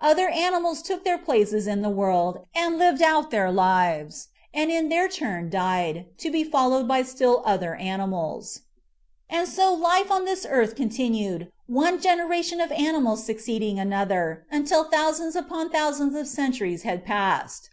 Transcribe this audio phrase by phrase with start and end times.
[0.00, 4.88] Other animals took their places in the world and lived out their lives, and in
[4.88, 8.62] their turn died, to be followed by still other animals.
[9.30, 12.00] And A DINOSAUR BURIED IN THE ROCK 35 so life on this earth continued, one
[12.00, 17.70] generation of animals succeeding another, until thousands upon thousands of centuries had passed.